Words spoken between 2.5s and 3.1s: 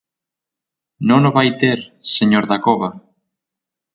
Dacova.